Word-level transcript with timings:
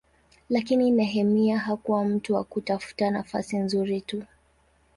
Lakini 0.49 0.91
Nehemia 0.91 1.57
hakuwa 1.59 2.05
mtu 2.05 2.33
wa 2.35 2.43
kutafuta 2.43 3.11
nafasi 3.11 3.57
nzuri 3.57 4.01
tu. 4.01 4.23